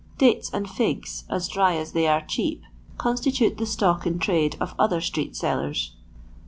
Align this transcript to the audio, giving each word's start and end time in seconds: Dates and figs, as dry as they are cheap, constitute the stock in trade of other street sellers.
Dates 0.17 0.49
and 0.51 0.67
figs, 0.67 1.25
as 1.29 1.47
dry 1.47 1.75
as 1.75 1.91
they 1.91 2.07
are 2.07 2.25
cheap, 2.25 2.63
constitute 2.97 3.59
the 3.59 3.67
stock 3.67 4.07
in 4.07 4.17
trade 4.17 4.57
of 4.59 4.73
other 4.79 4.99
street 4.99 5.35
sellers. 5.35 5.95